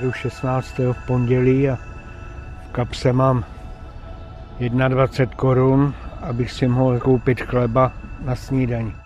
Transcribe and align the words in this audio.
Jdu 0.00 0.12
16. 0.12 0.78
v 0.78 1.06
pondělí 1.06 1.70
a 1.70 1.76
v 2.68 2.72
kapse 2.72 3.12
mám 3.12 3.44
21 4.88 5.36
korun, 5.36 5.94
abych 6.20 6.52
si 6.52 6.68
mohl 6.68 7.00
koupit 7.00 7.40
chleba 7.40 7.92
na 8.20 8.36
snídaní. 8.36 8.96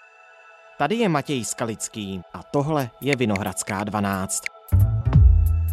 Tady 0.79 0.95
je 0.95 1.09
Matěj 1.09 1.45
Skalický 1.45 2.23
a 2.35 2.43
tohle 2.43 2.91
je 3.01 3.17
Vinohradská 3.17 3.85
12. 3.85 4.56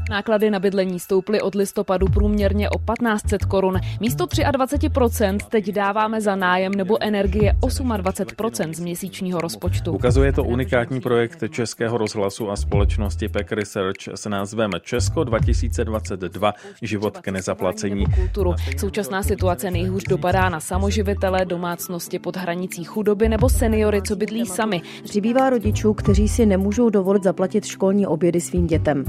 Náklady 0.10 0.50
na 0.50 0.60
bydlení 0.60 1.00
stouply 1.00 1.42
od 1.42 1.56
listopadu 1.56 2.06
průměrně 2.08 2.70
o 2.70 2.80
1500 2.80 3.46
korun. 3.46 3.80
Místo 4.00 4.26
23% 4.26 5.38
teď 5.50 5.72
dáváme 5.72 6.22
za 6.22 6.36
nájem 6.36 6.72
nebo 6.72 7.04
energie 7.04 7.54
28% 7.62 8.74
z 8.74 8.80
měsíčního 8.80 9.42
rozpočtu. 9.42 9.92
Ukazuje 9.92 10.34
to 10.34 10.44
unikátní 10.44 11.02
projekt 11.02 11.44
Českého 11.50 11.98
rozhlasu 11.98 12.52
a 12.52 12.56
společnosti 12.56 13.30
PEC 13.30 13.48
Research 13.52 14.08
s 14.16 14.30
názvem 14.30 14.72
Česko 14.82 15.24
2022 15.24 16.54
život 16.82 17.18
k 17.18 17.28
nezaplacení. 17.28 18.06
Kulturu. 18.16 18.54
Současná 18.78 19.24
situace 19.24 19.72
nejhůř 19.72 20.04
dopadá 20.04 20.50
na 20.50 20.60
samoživitele, 20.60 21.46
domácnosti 21.46 22.20
pod 22.20 22.38
hranicí 22.38 22.84
chudoby 22.84 23.30
nebo 23.30 23.50
seniory, 23.50 24.02
co 24.02 24.16
bydlí 24.16 24.46
sami. 24.46 24.82
Přibývá 25.04 25.50
rodičů, 25.50 25.94
kteří 25.94 26.28
si 26.28 26.46
nemůžou 26.46 26.90
dovolit 26.90 27.24
zaplatit 27.24 27.66
školní 27.66 28.08
obědy 28.08 28.42
svým 28.42 28.68
dětem. 28.68 29.04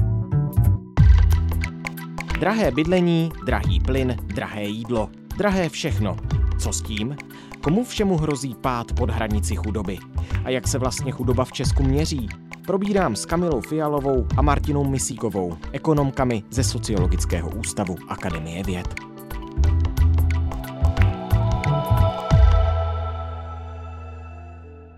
Drahé 2.39 2.71
bydlení, 2.71 3.31
drahý 3.45 3.79
plyn, 3.79 4.17
drahé 4.23 4.63
jídlo, 4.63 5.09
drahé 5.37 5.69
všechno. 5.69 6.17
Co 6.59 6.73
s 6.73 6.81
tím? 6.81 7.17
Komu 7.61 7.83
všemu 7.83 8.17
hrozí 8.17 8.55
pád 8.55 8.93
pod 8.93 9.09
hranici 9.09 9.55
chudoby? 9.55 9.97
A 10.43 10.49
jak 10.49 10.67
se 10.67 10.79
vlastně 10.79 11.11
chudoba 11.11 11.45
v 11.45 11.51
Česku 11.51 11.83
měří? 11.83 12.29
Probírám 12.65 13.15
s 13.15 13.25
Kamilou 13.25 13.61
Fialovou 13.61 14.27
a 14.37 14.41
Martinou 14.41 14.83
Misíkovou, 14.83 15.57
ekonomkami 15.71 16.43
ze 16.51 16.63
Sociologického 16.63 17.49
ústavu 17.49 17.95
Akademie 18.07 18.63
věd. 18.63 18.95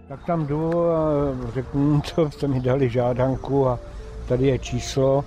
Tak 0.07 0.25
tam 0.25 0.47
jdu 0.47 0.89
a 0.89 1.09
řeknu, 1.53 2.01
co 2.05 2.31
jste 2.31 2.47
mi 2.47 2.59
dali 2.59 2.89
žádanku 2.89 3.67
a 3.67 3.79
tady 4.27 4.47
je 4.47 4.59
číslo 4.59 5.25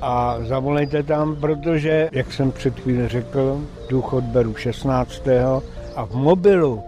a 0.00 0.38
zavolejte 0.42 1.02
tam, 1.02 1.36
protože, 1.36 2.08
jak 2.12 2.32
jsem 2.32 2.52
před 2.52 2.80
chvíli 2.80 3.08
řekl, 3.08 3.60
důchod 3.88 4.24
beru 4.24 4.54
16. 4.54 5.28
a 5.96 6.04
v 6.06 6.14
mobilu 6.14 6.82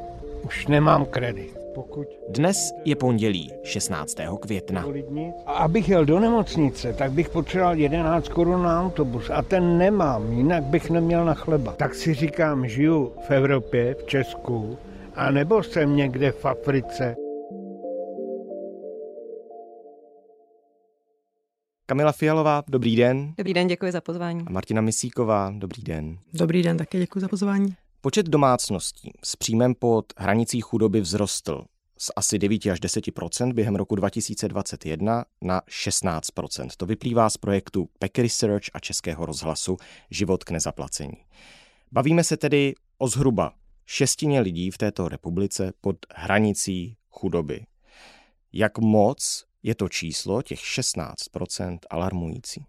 už 0.45 0.67
nemám 0.67 1.05
kredit. 1.05 1.61
Pokud 1.75 2.07
Dnes 2.29 2.73
je 2.85 2.97
pondělí 2.97 3.53
16. 3.63 4.17
května. 4.41 4.85
a 5.47 5.53
abych 5.53 5.89
jel 5.89 6.05
do 6.05 6.21
nemocnice, 6.21 6.93
tak 6.93 7.13
bych 7.13 7.29
potřeboval 7.29 7.79
11 7.79 8.29
korun 8.29 8.63
na 8.63 8.83
autobus 8.83 9.31
a 9.31 9.43
ten 9.43 9.79
nemám, 9.79 10.33
jinak 10.33 10.63
bych 10.63 10.91
neměl 10.91 11.25
na 11.25 11.35
chleba. 11.35 11.73
Tak 11.73 11.95
si 11.95 12.15
říkám, 12.15 12.69
žiju 12.69 13.13
v 13.27 13.31
Evropě, 13.31 13.95
v 13.95 14.07
Česku, 14.07 14.79
a 15.15 15.31
nebo 15.31 15.63
jsem 15.63 15.97
někde 15.97 16.33
v 16.33 16.45
Africe. 16.45 17.17
Kamila 21.91 22.13
Fialová, 22.13 22.63
dobrý 22.69 22.97
den. 22.97 23.35
Dobrý 23.39 23.55
den, 23.55 23.67
děkuji 23.67 23.93
za 23.93 24.01
pozvání. 24.01 24.45
A 24.47 24.51
Martina 24.51 24.81
Misíková, 24.81 25.53
dobrý 25.59 25.83
den. 25.83 26.19
Dobrý 26.33 26.63
den, 26.63 26.77
také 26.77 26.99
děkuji 26.99 27.21
za 27.21 27.29
pozvání. 27.29 27.75
Počet 28.01 28.27
domácností 28.27 29.13
s 29.25 29.37
příjmem 29.37 29.75
pod 29.75 30.05
hranicí 30.17 30.61
chudoby 30.61 31.01
vzrostl 31.01 31.65
z 31.99 32.11
asi 32.17 32.39
9 32.39 32.67
až 32.67 32.81
10% 32.81 33.53
během 33.53 33.77
roku 33.77 33.95
2021 33.95 35.25
na 35.43 35.61
16% 35.61 36.69
To 36.77 36.87
vyplývá 36.87 37.31
z 37.31 37.37
projektu 37.37 37.89
PEC 37.99 38.19
Research 38.19 38.65
a 38.75 38.81
Českého 38.81 39.27
rozhlasu 39.27 39.77
Život 40.11 40.45
k 40.45 40.51
nezaplacení. 40.51 41.17
Bavíme 41.93 42.25
se 42.25 42.37
tedy 42.37 42.75
o 42.99 43.09
zhruba 43.09 43.53
šestině 43.87 44.41
lidí 44.41 44.71
v 44.71 44.79
této 44.79 45.09
republice 45.09 45.73
pod 45.81 45.97
hranicí 46.15 46.97
chudoby. 47.11 47.67
Jak 48.53 48.79
moc 48.79 49.50
je 49.63 49.75
to 49.75 49.89
číslo, 49.89 50.43
těch 50.43 50.61
16% 50.61 51.79
alarmující? 51.91 52.65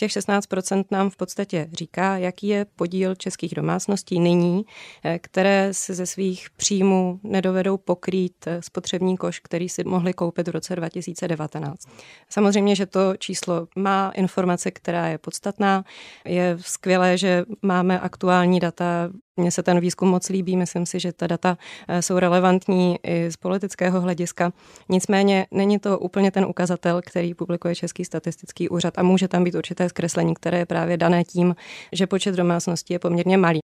Těch 0.00 0.10
16% 0.10 0.84
nám 0.90 1.10
v 1.10 1.16
podstatě 1.16 1.68
říká, 1.72 2.16
jaký 2.16 2.48
je 2.48 2.64
podíl 2.76 3.14
českých 3.14 3.54
domácností 3.54 4.20
nyní, 4.20 4.64
eh, 5.04 5.18
které 5.18 5.74
si 5.74 5.94
ze 5.94 6.06
svých 6.06 6.50
příjmů 6.50 7.20
nedovedou 7.22 7.76
pokrýt 7.76 8.46
eh, 8.46 8.62
spotřební 8.62 9.16
koš, 9.16 9.40
který 9.40 9.68
si 9.68 9.84
mohli 9.84 10.12
koupit 10.12 10.48
v 10.48 10.50
roce 10.50 10.76
2019. 10.76 11.88
Samozřejmě, 12.28 12.76
že 12.76 12.86
to 12.86 13.16
číslo 13.16 13.68
má 13.76 14.12
informace, 14.14 14.70
která 14.70 15.08
je 15.08 15.18
podstatná. 15.18 15.84
Je 16.24 16.56
skvělé, 16.60 17.18
že 17.18 17.44
máme 17.62 18.00
aktuální 18.00 18.60
data 18.60 19.10
mně 19.40 19.50
se 19.50 19.62
ten 19.62 19.80
výzkum 19.80 20.08
moc 20.08 20.28
líbí, 20.28 20.56
myslím 20.56 20.86
si, 20.86 21.00
že 21.00 21.12
ta 21.12 21.26
data 21.26 21.58
eh, 21.88 22.02
jsou 22.02 22.18
relevantní 22.18 22.96
i 23.02 23.30
z 23.30 23.36
politického 23.36 24.00
hlediska. 24.00 24.52
Nicméně 24.88 25.46
není 25.50 25.78
to 25.78 25.98
úplně 25.98 26.30
ten 26.30 26.44
ukazatel, 26.44 27.00
který 27.06 27.34
publikuje 27.34 27.74
Český 27.74 28.04
statistický 28.04 28.68
úřad 28.68 28.94
a 28.98 29.02
může 29.02 29.28
tam 29.28 29.44
být 29.44 29.54
určité 29.54 29.88
zkreslení, 29.88 30.34
které 30.34 30.58
je 30.58 30.66
právě 30.66 30.96
dané 30.96 31.24
tím, 31.24 31.56
že 31.92 32.06
počet 32.06 32.34
domácností 32.34 32.92
je 32.92 32.98
poměrně 32.98 33.36
malý. 33.36 33.60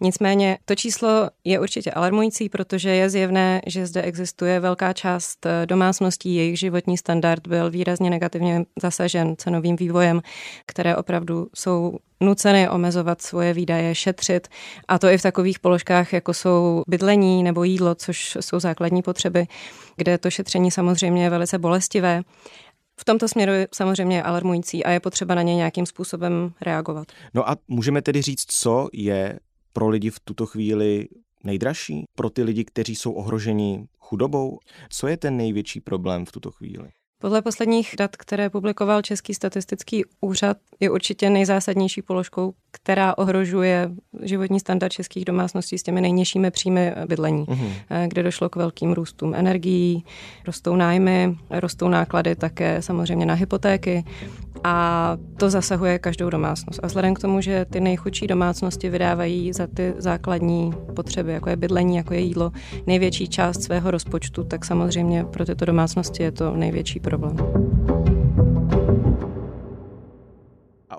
Nicméně 0.00 0.58
to 0.64 0.74
číslo 0.74 1.30
je 1.44 1.60
určitě 1.60 1.90
alarmující, 1.90 2.48
protože 2.48 2.90
je 2.90 3.10
zjevné, 3.10 3.60
že 3.66 3.86
zde 3.86 4.02
existuje 4.02 4.60
velká 4.60 4.92
část 4.92 5.46
eh, 5.46 5.66
domácností, 5.66 6.34
jejich 6.34 6.58
životní 6.58 6.98
standard 6.98 7.46
byl 7.46 7.70
výrazně 7.70 8.10
negativně 8.10 8.64
zasažen 8.82 9.34
cenovým 9.38 9.76
vývojem, 9.76 10.20
které 10.66 10.96
opravdu 10.96 11.46
jsou 11.54 11.98
nuceny 12.20 12.68
omezovat 12.68 13.22
svoje 13.22 13.54
výdaje, 13.54 13.94
šetřit. 13.94 14.48
A 14.88 14.98
to 14.98 15.08
i 15.08 15.18
v 15.18 15.19
takových 15.22 15.58
položkách, 15.58 16.12
jako 16.12 16.34
jsou 16.34 16.82
bydlení 16.88 17.42
nebo 17.42 17.64
jídlo, 17.64 17.94
což 17.94 18.36
jsou 18.40 18.60
základní 18.60 19.02
potřeby, 19.02 19.46
kde 19.96 20.18
to 20.18 20.30
šetření 20.30 20.70
samozřejmě 20.70 21.24
je 21.24 21.30
velice 21.30 21.58
bolestivé. 21.58 22.22
V 23.00 23.04
tomto 23.04 23.28
směru 23.28 23.52
je 23.52 23.68
samozřejmě 23.74 24.22
alarmující 24.22 24.84
a 24.84 24.90
je 24.90 25.00
potřeba 25.00 25.34
na 25.34 25.42
ně 25.42 25.56
nějakým 25.56 25.86
způsobem 25.86 26.52
reagovat. 26.60 27.12
No 27.34 27.50
a 27.50 27.56
můžeme 27.68 28.02
tedy 28.02 28.22
říct, 28.22 28.44
co 28.48 28.88
je 28.92 29.38
pro 29.72 29.88
lidi 29.88 30.10
v 30.10 30.20
tuto 30.20 30.46
chvíli 30.46 31.08
nejdražší? 31.44 32.04
Pro 32.14 32.30
ty 32.30 32.42
lidi, 32.42 32.64
kteří 32.64 32.94
jsou 32.94 33.12
ohroženi 33.12 33.86
chudobou? 33.98 34.58
Co 34.90 35.06
je 35.06 35.16
ten 35.16 35.36
největší 35.36 35.80
problém 35.80 36.26
v 36.26 36.32
tuto 36.32 36.50
chvíli? 36.50 36.88
Podle 37.18 37.42
posledních 37.42 37.94
dat, 37.98 38.16
které 38.16 38.50
publikoval 38.50 39.02
Český 39.02 39.34
statistický 39.34 40.04
úřad, 40.20 40.56
je 40.80 40.90
určitě 40.90 41.30
nejzásadnější 41.30 42.02
položkou, 42.02 42.54
která 42.70 43.18
ohrožuje 43.18 43.90
životní 44.22 44.60
standard 44.60 44.92
českých 44.92 45.24
domácností 45.24 45.78
s 45.78 45.82
těmi 45.82 46.00
nejnižšími 46.00 46.50
příjmy 46.50 46.92
bydlení, 47.08 47.44
uhum. 47.48 47.72
kde 48.06 48.22
došlo 48.22 48.48
k 48.48 48.56
velkým 48.56 48.92
růstům 48.92 49.34
energií, 49.34 50.04
rostou 50.46 50.76
nájmy, 50.76 51.36
rostou 51.50 51.88
náklady 51.88 52.36
také 52.36 52.82
samozřejmě 52.82 53.26
na 53.26 53.34
hypotéky 53.34 54.04
a 54.64 55.16
to 55.36 55.50
zasahuje 55.50 55.98
každou 55.98 56.30
domácnost. 56.30 56.80
A 56.82 56.86
vzhledem 56.86 57.14
k 57.14 57.18
tomu, 57.18 57.40
že 57.40 57.64
ty 57.64 57.80
nejchudší 57.80 58.26
domácnosti 58.26 58.90
vydávají 58.90 59.52
za 59.52 59.66
ty 59.66 59.94
základní 59.98 60.72
potřeby, 60.96 61.32
jako 61.32 61.50
je 61.50 61.56
bydlení, 61.56 61.96
jako 61.96 62.14
je 62.14 62.20
jídlo, 62.20 62.52
největší 62.86 63.28
část 63.28 63.62
svého 63.62 63.90
rozpočtu, 63.90 64.44
tak 64.44 64.64
samozřejmě 64.64 65.24
pro 65.24 65.44
tyto 65.44 65.64
domácnosti 65.64 66.22
je 66.22 66.32
to 66.32 66.56
největší 66.56 67.00
problém. 67.00 67.36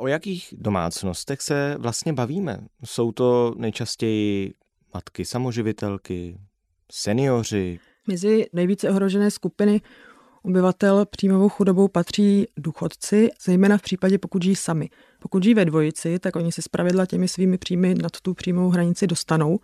O 0.02 0.08
jakých 0.08 0.54
domácnostech 0.58 1.42
se 1.42 1.76
vlastně 1.80 2.14
bavíme? 2.14 2.60
Jsou 2.86 3.12
to 3.12 3.56
nejčastěji 3.58 4.54
matky 4.94 5.26
samoživitelky, 5.26 6.38
seniori? 6.92 7.80
Mezi 8.08 8.46
nejvíce 8.54 8.90
ohrožené 8.90 9.32
skupiny 9.32 9.82
obyvatel 10.44 11.06
příjmovou 11.06 11.50
chudobou 11.50 11.88
patří 11.88 12.48
důchodci, 12.58 13.30
zejména 13.46 13.78
v 13.78 13.82
případě, 13.82 14.18
pokud 14.18 14.44
žijí 14.44 14.56
sami. 14.56 14.90
Pokud 15.20 15.44
žijí 15.44 15.54
ve 15.54 15.66
dvojici, 15.66 16.20
tak 16.20 16.36
oni 16.36 16.52
se 16.52 16.62
zpravidla 16.62 17.06
těmi 17.06 17.28
svými 17.28 17.58
příjmy 17.58 17.96
nad 17.96 18.22
tu 18.22 18.34
příjmovou 18.34 18.70
hranici 18.70 19.08
dostanou. 19.08 19.60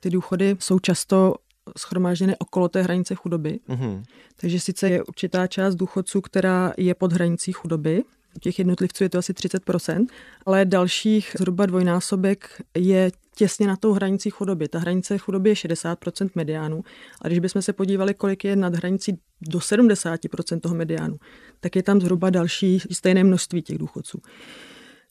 Ty 0.00 0.10
důchody 0.10 0.56
jsou 0.58 0.78
často 0.78 1.34
schromážděny 1.78 2.36
okolo 2.38 2.68
té 2.68 2.82
hranice 2.82 3.14
chudoby. 3.14 3.60
Mm-hmm. 3.68 4.02
Takže 4.36 4.60
sice 4.60 4.88
je 4.88 5.02
určitá 5.02 5.46
část 5.46 5.74
důchodců, 5.74 6.20
která 6.20 6.72
je 6.76 6.94
pod 6.94 7.12
hranicí 7.12 7.52
chudoby, 7.52 8.04
těch 8.38 8.58
jednotlivců 8.58 9.04
je 9.04 9.08
to 9.08 9.18
asi 9.18 9.32
30%, 9.32 10.06
ale 10.46 10.64
dalších 10.64 11.36
zhruba 11.38 11.66
dvojnásobek 11.66 12.62
je 12.76 13.10
těsně 13.34 13.66
na 13.66 13.76
tou 13.76 13.92
hranicí 13.92 14.30
chudoby. 14.30 14.68
Ta 14.68 14.78
hranice 14.78 15.18
chudoby 15.18 15.50
je 15.50 15.54
60% 15.54 16.30
mediánu. 16.34 16.82
A 17.22 17.28
když 17.28 17.38
bychom 17.38 17.62
se 17.62 17.72
podívali, 17.72 18.14
kolik 18.14 18.44
je 18.44 18.56
nad 18.56 18.74
hranicí 18.74 19.18
do 19.40 19.58
70% 19.58 20.60
toho 20.60 20.74
mediánu, 20.74 21.16
tak 21.60 21.76
je 21.76 21.82
tam 21.82 22.00
zhruba 22.00 22.30
další 22.30 22.80
stejné 22.92 23.24
množství 23.24 23.62
těch 23.62 23.78
důchodců. 23.78 24.20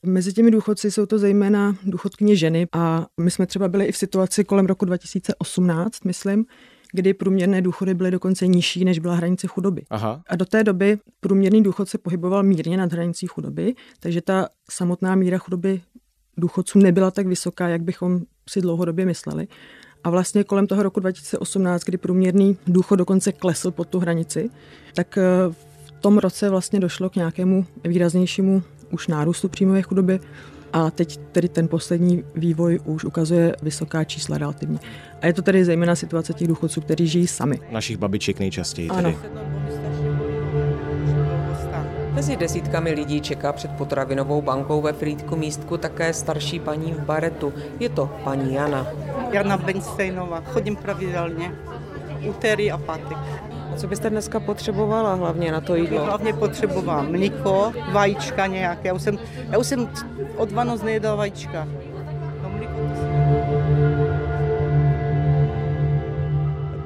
Mezi 0.02 0.32
těmi 0.32 0.50
důchodci 0.50 0.90
jsou 0.90 1.06
to 1.06 1.18
zejména 1.18 1.76
důchodkyně 1.82 2.36
ženy 2.36 2.66
a 2.72 3.06
my 3.20 3.30
jsme 3.30 3.46
třeba 3.46 3.68
byli 3.68 3.84
i 3.84 3.92
v 3.92 3.96
situaci 3.96 4.44
kolem 4.44 4.66
roku 4.66 4.84
2018, 4.84 6.04
myslím, 6.04 6.46
kdy 6.92 7.14
průměrné 7.14 7.62
důchody 7.62 7.94
byly 7.94 8.10
dokonce 8.10 8.46
nižší, 8.46 8.84
než 8.84 8.98
byla 8.98 9.14
hranice 9.14 9.46
chudoby. 9.46 9.82
Aha. 9.90 10.22
A 10.28 10.36
do 10.36 10.44
té 10.44 10.64
doby 10.64 10.98
průměrný 11.20 11.62
důchod 11.62 11.88
se 11.88 11.98
pohyboval 11.98 12.42
mírně 12.42 12.76
nad 12.76 12.92
hranicí 12.92 13.26
chudoby, 13.26 13.74
takže 14.00 14.22
ta 14.22 14.48
samotná 14.70 15.14
míra 15.14 15.38
chudoby 15.38 15.80
důchodců 16.36 16.78
nebyla 16.78 17.10
tak 17.10 17.26
vysoká, 17.26 17.68
jak 17.68 17.82
bychom 17.82 18.20
si 18.48 18.60
dlouhodobě 18.60 19.06
mysleli. 19.06 19.48
A 20.04 20.10
vlastně 20.10 20.44
kolem 20.44 20.66
toho 20.66 20.82
roku 20.82 21.00
2018, 21.00 21.84
kdy 21.84 21.98
průměrný 21.98 22.56
důchod 22.66 22.96
dokonce 22.96 23.32
klesl 23.32 23.70
pod 23.70 23.88
tu 23.88 23.98
hranici, 23.98 24.50
tak 24.94 25.18
eh, 25.18 25.22
v 25.50 26.00
tom 26.00 26.18
roce 26.18 26.50
vlastně 26.50 26.80
došlo 26.80 27.10
k 27.10 27.16
nějakému 27.16 27.66
výraznějšímu 27.84 28.62
už 28.90 29.08
nárůstu 29.08 29.48
příjmové 29.48 29.82
chudoby 29.82 30.20
a 30.72 30.90
teď 30.90 31.20
tedy 31.32 31.48
ten 31.48 31.68
poslední 31.68 32.24
vývoj 32.34 32.80
už 32.84 33.04
ukazuje 33.04 33.56
vysoká 33.62 34.04
čísla 34.04 34.38
relativně. 34.38 34.78
A 35.22 35.26
je 35.26 35.32
to 35.32 35.42
tedy 35.42 35.64
zejména 35.64 35.94
situace 35.94 36.32
těch 36.32 36.48
důchodců, 36.48 36.80
kteří 36.80 37.06
žijí 37.06 37.26
sami. 37.26 37.60
Našich 37.70 37.96
babiček 37.96 38.38
nejčastěji 38.38 38.88
Ano. 38.88 39.02
tedy. 39.02 39.16
Mezi 42.12 42.36
desítkami 42.36 42.92
lidí 42.92 43.20
čeká 43.20 43.52
před 43.52 43.70
potravinovou 43.70 44.42
bankou 44.42 44.80
ve 44.82 44.92
Frýdku 44.92 45.36
místku 45.36 45.76
také 45.76 46.12
starší 46.12 46.60
paní 46.60 46.92
v 46.92 47.00
baretu. 47.00 47.52
Je 47.80 47.88
to 47.88 48.10
paní 48.24 48.54
Jana. 48.54 48.86
Jana 49.32 49.56
Bensteinová. 49.56 50.40
Chodím 50.40 50.76
pravidelně. 50.76 51.52
Úterý 52.28 52.70
a 52.72 52.78
pátek. 52.78 53.18
Co 53.78 53.86
byste 53.88 54.10
dneska 54.10 54.40
potřebovala 54.40 55.14
hlavně 55.14 55.52
na 55.52 55.60
to 55.60 55.74
jídlo? 55.74 56.04
Hlavně 56.04 56.32
potřebovám 56.32 57.10
mlíko, 57.10 57.72
vajíčka 57.92 58.46
nějaké. 58.46 58.88
Já 58.88 58.94
už 58.94 59.02
jsem, 59.02 59.18
já 59.50 59.58
už 59.58 59.66
jsem 59.66 59.88
od 60.36 60.52
Vánoc 60.52 60.82
nejedla 60.82 61.14
vajíčka. 61.14 61.68
No, 62.42 62.50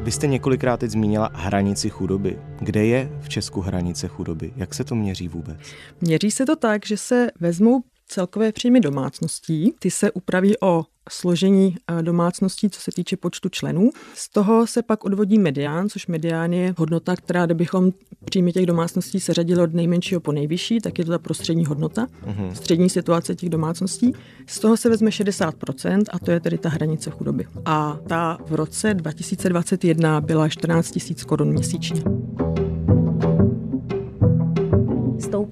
Vy 0.00 0.12
jste 0.12 0.26
několikrát 0.26 0.76
teď 0.76 0.90
zmínila 0.90 1.30
hranici 1.34 1.90
chudoby. 1.90 2.38
Kde 2.58 2.84
je 2.84 3.18
v 3.20 3.28
Česku 3.28 3.60
hranice 3.60 4.08
chudoby? 4.08 4.52
Jak 4.56 4.74
se 4.74 4.84
to 4.84 4.94
měří 4.94 5.28
vůbec? 5.28 5.58
Měří 6.00 6.30
se 6.30 6.46
to 6.46 6.56
tak, 6.56 6.86
že 6.86 6.96
se 6.96 7.30
vezmou 7.40 7.82
celkové 8.08 8.52
příjmy 8.52 8.80
domácností, 8.80 9.74
ty 9.78 9.90
se 9.90 10.10
upraví 10.10 10.60
o 10.60 10.84
složení 11.10 11.76
eh, 11.98 12.02
domácností, 12.02 12.70
co 12.70 12.80
se 12.80 12.90
týče 12.94 13.16
počtu 13.16 13.48
členů. 13.48 13.90
Z 14.14 14.28
toho 14.28 14.66
se 14.66 14.82
pak 14.82 15.04
odvodí 15.04 15.38
medián, 15.38 15.88
což 15.88 16.06
medián 16.06 16.52
je 16.52 16.74
hodnota, 16.78 17.16
která, 17.16 17.46
kdybychom 17.46 17.90
příjmy 18.24 18.52
těch 18.52 18.66
domácností 18.66 19.20
seřadili 19.20 19.62
od 19.62 19.74
nejmenšího 19.74 20.20
po 20.20 20.32
nejvyšší, 20.32 20.80
tak 20.80 20.98
je 20.98 21.04
to 21.04 21.10
ta 21.10 21.18
prostřední 21.18 21.66
hodnota, 21.66 22.06
Mhm. 22.26 22.54
střední 22.54 22.90
situace 22.90 23.34
těch 23.34 23.48
domácností. 23.50 24.12
Z 24.46 24.58
toho 24.58 24.76
se 24.76 24.88
vezme 24.88 25.10
60% 25.12 26.02
a 26.12 26.18
to 26.18 26.30
je 26.30 26.40
tedy 26.40 26.58
ta 26.58 26.68
hranice 26.68 27.10
chudoby. 27.10 27.46
A 27.64 27.98
ta 28.08 28.38
v 28.46 28.54
roce 28.54 28.94
2021 28.94 30.20
byla 30.20 30.48
14 30.48 30.98
000 31.10 31.24
korun 31.26 31.48
měsíčně. 31.48 32.02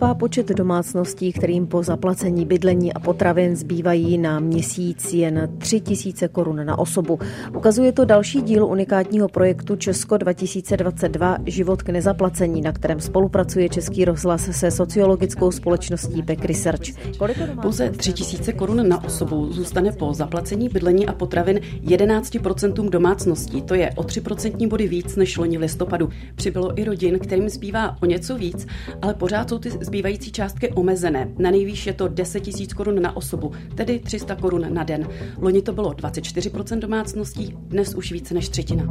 Stoupá 0.00 0.14
počet 0.14 0.48
domácností, 0.48 1.32
kterým 1.32 1.66
po 1.66 1.82
zaplacení 1.82 2.46
bydlení 2.46 2.92
a 2.92 3.00
potravin 3.00 3.56
zbývají 3.56 4.18
na 4.18 4.40
měsíc 4.40 5.12
jen 5.12 5.48
3 5.58 5.80
tisíce 5.80 6.28
korun 6.28 6.66
na 6.66 6.78
osobu. 6.78 7.18
Ukazuje 7.56 7.92
to 7.92 8.04
další 8.04 8.42
díl 8.42 8.66
unikátního 8.66 9.28
projektu 9.28 9.76
Česko 9.76 10.16
2022 10.16 11.38
Život 11.46 11.82
k 11.82 11.88
nezaplacení, 11.88 12.60
na 12.60 12.72
kterém 12.72 13.00
spolupracuje 13.00 13.68
Český 13.68 14.04
rozhlas 14.04 14.48
se 14.50 14.70
sociologickou 14.70 15.50
společností 15.50 16.22
Peck 16.22 16.44
Research. 16.44 17.16
Pouze 17.62 17.90
3 17.90 18.12
tisíce 18.12 18.52
korun 18.52 18.88
na 18.88 19.04
osobu 19.04 19.52
zůstane 19.52 19.92
po 19.92 20.14
zaplacení 20.14 20.68
bydlení 20.68 21.06
a 21.06 21.12
potravin 21.12 21.60
11% 21.84 22.90
domácností. 22.90 23.62
To 23.62 23.74
je 23.74 23.90
o 23.96 24.02
3% 24.02 24.68
body 24.68 24.88
víc 24.88 25.16
než 25.16 25.38
loni 25.38 25.58
v 25.58 25.60
listopadu. 25.60 26.08
Přibylo 26.34 26.78
i 26.78 26.84
rodin, 26.84 27.18
kterým 27.18 27.48
zbývá 27.48 27.96
o 28.02 28.06
něco 28.06 28.38
víc, 28.38 28.66
ale 29.02 29.14
pořád 29.14 29.48
jsou 29.48 29.58
ty 29.58 29.70
zbývající 29.90 30.32
částky 30.32 30.68
omezené. 30.68 31.34
Na 31.38 31.50
nejvýš 31.50 31.86
je 31.86 31.92
to 31.92 32.08
10 32.08 32.40
tisíc 32.40 32.72
korun 32.72 33.02
na 33.02 33.16
osobu, 33.16 33.52
tedy 33.74 33.98
300 33.98 34.34
korun 34.34 34.74
na 34.74 34.84
den. 34.84 35.08
Loni 35.38 35.62
to 35.62 35.72
bylo 35.72 35.90
24% 35.90 36.78
domácností, 36.78 37.56
dnes 37.56 37.94
už 37.94 38.12
více 38.12 38.34
než 38.34 38.48
třetina. 38.48 38.84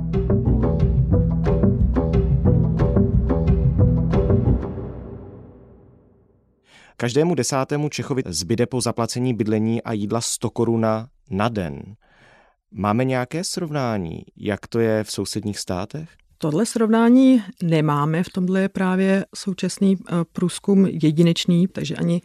Každému 6.97 7.35
desátému 7.35 7.89
Čechovi 7.89 8.23
zbyde 8.25 8.65
po 8.65 8.81
zaplacení 8.81 9.33
bydlení 9.33 9.83
a 9.83 9.93
jídla 9.93 10.21
100 10.21 10.49
koruna 10.49 11.07
na 11.29 11.49
den. 11.49 11.95
Máme 12.71 13.05
nějaké 13.05 13.43
srovnání, 13.43 14.23
jak 14.37 14.67
to 14.67 14.79
je 14.79 15.03
v 15.03 15.11
sousedních 15.11 15.59
státech? 15.59 16.09
Tohle 16.41 16.65
srovnání 16.65 17.43
nemáme, 17.63 18.23
v 18.23 18.29
tomhle 18.29 18.61
je 18.61 18.69
právě 18.69 19.25
současný 19.35 19.97
eh, 19.97 20.15
průzkum 20.33 20.85
jedinečný, 20.85 21.67
takže 21.67 21.95
ani 21.95 22.21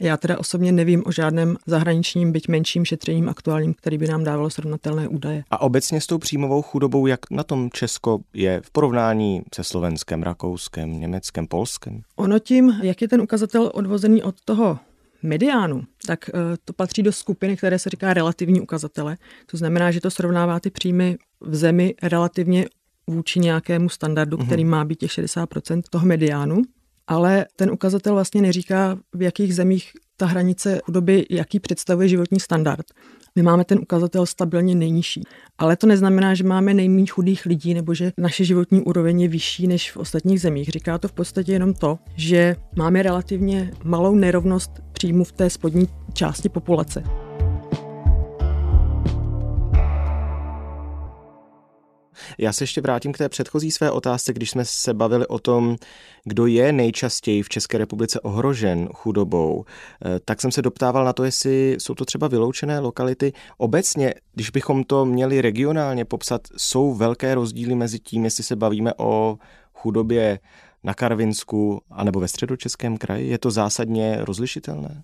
já 0.00 0.16
teda 0.16 0.38
osobně 0.38 0.72
nevím 0.72 1.02
o 1.06 1.12
žádném 1.12 1.56
zahraničním, 1.66 2.32
byť 2.32 2.48
menším 2.48 2.84
šetřením 2.84 3.28
aktuálním, 3.28 3.74
který 3.74 3.98
by 3.98 4.06
nám 4.06 4.24
dávalo 4.24 4.50
srovnatelné 4.50 5.08
údaje. 5.08 5.44
A 5.50 5.60
obecně 5.60 6.00
s 6.00 6.06
tou 6.06 6.18
příjmovou 6.18 6.62
chudobou, 6.62 7.06
jak 7.06 7.20
na 7.30 7.42
tom 7.42 7.70
Česko 7.72 8.18
je 8.34 8.60
v 8.64 8.70
porovnání 8.70 9.42
se 9.54 9.64
Slovenskem, 9.64 10.22
Rakouskem, 10.22 11.00
Německem, 11.00 11.46
Polskem? 11.46 12.00
Ono 12.16 12.38
tím, 12.38 12.80
jak 12.82 13.02
je 13.02 13.08
ten 13.08 13.20
ukazatel 13.20 13.70
odvozený 13.74 14.22
od 14.22 14.34
toho 14.44 14.78
mediánu, 15.22 15.82
tak 16.06 16.28
eh, 16.28 16.32
to 16.64 16.72
patří 16.72 17.02
do 17.02 17.12
skupiny, 17.12 17.56
které 17.56 17.78
se 17.78 17.90
říká 17.90 18.14
relativní 18.14 18.60
ukazatele. 18.60 19.16
To 19.46 19.56
znamená, 19.56 19.90
že 19.90 20.00
to 20.00 20.10
srovnává 20.10 20.60
ty 20.60 20.70
příjmy 20.70 21.16
v 21.40 21.54
zemi 21.54 21.94
relativně 22.02 22.66
vůči 23.06 23.40
nějakému 23.40 23.88
standardu, 23.88 24.36
který 24.36 24.64
má 24.64 24.84
být 24.84 24.98
těch 24.98 25.10
60% 25.10 25.82
toho 25.90 26.06
mediánu. 26.06 26.62
Ale 27.06 27.46
ten 27.56 27.70
ukazatel 27.70 28.14
vlastně 28.14 28.42
neříká, 28.42 28.98
v 29.14 29.22
jakých 29.22 29.54
zemích 29.54 29.92
ta 30.16 30.26
hranice 30.26 30.80
chudoby, 30.84 31.26
jaký 31.30 31.60
představuje 31.60 32.08
životní 32.08 32.40
standard. 32.40 32.86
My 33.36 33.42
máme 33.42 33.64
ten 33.64 33.78
ukazatel 33.78 34.26
stabilně 34.26 34.74
nejnižší. 34.74 35.22
Ale 35.58 35.76
to 35.76 35.86
neznamená, 35.86 36.34
že 36.34 36.44
máme 36.44 36.74
nejméně 36.74 37.06
chudých 37.06 37.46
lidí 37.46 37.74
nebo 37.74 37.94
že 37.94 38.12
naše 38.18 38.44
životní 38.44 38.82
úroveň 38.82 39.20
je 39.20 39.28
vyšší 39.28 39.66
než 39.66 39.92
v 39.92 39.96
ostatních 39.96 40.40
zemích. 40.40 40.68
Říká 40.68 40.98
to 40.98 41.08
v 41.08 41.12
podstatě 41.12 41.52
jenom 41.52 41.74
to, 41.74 41.98
že 42.16 42.56
máme 42.76 43.02
relativně 43.02 43.70
malou 43.84 44.14
nerovnost 44.14 44.70
příjmu 44.92 45.24
v 45.24 45.32
té 45.32 45.50
spodní 45.50 45.88
části 46.12 46.48
populace. 46.48 47.23
Já 52.38 52.52
se 52.52 52.64
ještě 52.64 52.80
vrátím 52.80 53.12
k 53.12 53.18
té 53.18 53.28
předchozí 53.28 53.70
své 53.70 53.90
otázce, 53.90 54.32
když 54.32 54.50
jsme 54.50 54.64
se 54.64 54.94
bavili 54.94 55.26
o 55.26 55.38
tom, 55.38 55.76
kdo 56.24 56.46
je 56.46 56.72
nejčastěji 56.72 57.42
v 57.42 57.48
České 57.48 57.78
republice 57.78 58.20
ohrožen 58.20 58.88
chudobou, 58.94 59.64
eh, 60.04 60.20
tak 60.24 60.40
jsem 60.40 60.52
se 60.52 60.62
doptával 60.62 61.04
na 61.04 61.12
to, 61.12 61.24
jestli 61.24 61.76
jsou 61.78 61.94
to 61.94 62.04
třeba 62.04 62.28
vyloučené 62.28 62.78
lokality. 62.78 63.32
Obecně, 63.58 64.14
když 64.34 64.50
bychom 64.50 64.84
to 64.84 65.04
měli 65.04 65.40
regionálně 65.40 66.04
popsat, 66.04 66.40
jsou 66.56 66.94
velké 66.94 67.34
rozdíly 67.34 67.74
mezi 67.74 67.98
tím, 67.98 68.24
jestli 68.24 68.44
se 68.44 68.56
bavíme 68.56 68.92
o 68.96 69.38
chudobě 69.74 70.38
na 70.84 70.94
Karvinsku 70.94 71.80
anebo 71.90 72.20
ve 72.20 72.28
středočeském 72.28 72.96
kraji. 72.96 73.28
Je 73.28 73.38
to 73.38 73.50
zásadně 73.50 74.18
rozlišitelné? 74.20 75.02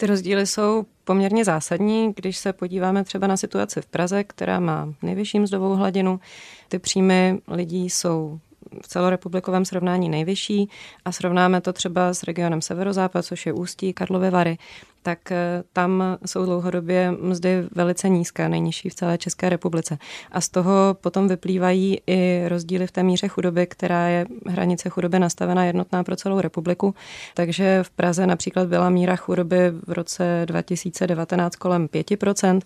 Ty 0.00 0.06
rozdíly 0.06 0.46
jsou 0.46 0.86
poměrně 1.04 1.44
zásadní, 1.44 2.12
když 2.16 2.36
se 2.36 2.52
podíváme 2.52 3.04
třeba 3.04 3.26
na 3.26 3.36
situaci 3.36 3.82
v 3.82 3.86
Praze, 3.86 4.24
která 4.24 4.60
má 4.60 4.94
nejvyšší 5.02 5.40
mzdovou 5.40 5.74
hladinu. 5.74 6.20
Ty 6.68 6.78
příjmy 6.78 7.38
lidí 7.48 7.90
jsou 7.90 8.40
v 8.82 8.88
celorepublikovém 8.88 9.64
srovnání 9.64 10.08
nejvyšší 10.08 10.68
a 11.04 11.12
srovnáme 11.12 11.60
to 11.60 11.72
třeba 11.72 12.14
s 12.14 12.22
regionem 12.22 12.62
Severozápad, 12.62 13.24
což 13.24 13.46
je 13.46 13.52
Ústí, 13.52 13.92
Karlovy 13.92 14.30
Vary, 14.30 14.58
tak 15.02 15.32
eh, 15.32 15.62
tam 15.72 16.18
jsou 16.26 16.44
dlouhodobě 16.44 17.10
mzdy 17.10 17.64
velice 17.74 18.08
nízké, 18.08 18.48
nejnižší 18.48 18.88
v 18.88 18.94
celé 18.94 19.18
České 19.18 19.48
republice. 19.48 19.98
A 20.32 20.40
z 20.40 20.48
toho 20.48 20.96
potom 21.00 21.28
vyplývají 21.28 21.98
i 22.06 22.44
rozdíly 22.48 22.86
v 22.86 22.92
té 22.92 23.02
míře 23.02 23.28
chudoby, 23.28 23.66
která 23.66 24.08
je 24.08 24.26
hranice 24.46 24.88
chudoby 24.88 25.18
nastavená 25.18 25.64
jednotná 25.64 26.04
pro 26.04 26.16
celou 26.16 26.40
republiku. 26.40 26.94
Takže 27.34 27.82
v 27.82 27.90
Praze 27.90 28.26
například 28.26 28.68
byla 28.68 28.90
míra 28.90 29.16
chudoby 29.16 29.70
v 29.86 29.92
roce 29.92 30.42
2019 30.46 31.56
kolem 31.56 31.86
5%, 31.86 32.60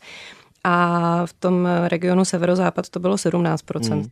a 0.64 1.26
v 1.26 1.32
tom 1.32 1.68
regionu 1.88 2.24
severozápad 2.24 2.88
to 2.88 3.00
bylo 3.00 3.16
17%. 3.16 3.92
Hmm. 3.92 4.08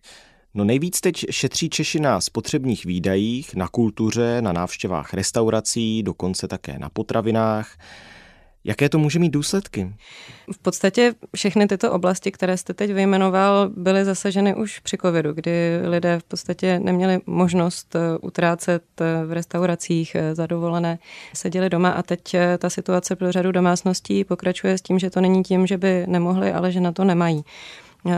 No 0.54 0.64
nejvíc 0.64 1.00
teď 1.00 1.24
šetří 1.30 1.70
Češi 1.70 2.00
na 2.00 2.20
spotřebních 2.20 2.84
výdajích, 2.84 3.54
na 3.54 3.68
kultuře, 3.68 4.42
na 4.42 4.52
návštěvách 4.52 5.14
restaurací, 5.14 6.02
dokonce 6.02 6.48
také 6.48 6.78
na 6.78 6.88
potravinách. 6.88 7.76
Jaké 8.64 8.88
to 8.88 8.98
může 8.98 9.18
mít 9.18 9.30
důsledky? 9.30 9.94
V 10.52 10.58
podstatě 10.58 11.14
všechny 11.36 11.66
tyto 11.66 11.92
oblasti, 11.92 12.30
které 12.30 12.56
jste 12.56 12.74
teď 12.74 12.92
vyjmenoval, 12.92 13.70
byly 13.76 14.04
zasaženy 14.04 14.54
už 14.54 14.78
při 14.78 14.98
covidu, 14.98 15.32
kdy 15.32 15.80
lidé 15.84 16.18
v 16.18 16.24
podstatě 16.24 16.78
neměli 16.78 17.20
možnost 17.26 17.96
utrácet 18.20 18.82
v 19.26 19.32
restauracích 19.32 20.16
za 20.32 20.46
dovolené, 20.46 20.98
seděli 21.34 21.70
doma 21.70 21.90
a 21.90 22.02
teď 22.02 22.36
ta 22.58 22.70
situace 22.70 23.16
pro 23.16 23.32
řadu 23.32 23.52
domácností 23.52 24.24
pokračuje 24.24 24.78
s 24.78 24.82
tím, 24.82 24.98
že 24.98 25.10
to 25.10 25.20
není 25.20 25.42
tím, 25.42 25.66
že 25.66 25.78
by 25.78 26.04
nemohli, 26.06 26.52
ale 26.52 26.72
že 26.72 26.80
na 26.80 26.92
to 26.92 27.04
nemají. 27.04 27.44